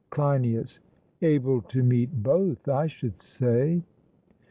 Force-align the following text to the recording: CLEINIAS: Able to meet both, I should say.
CLEINIAS: 0.09 0.79
Able 1.21 1.61
to 1.61 1.83
meet 1.83 2.23
both, 2.23 2.67
I 2.67 2.87
should 2.87 3.21
say. 3.21 3.83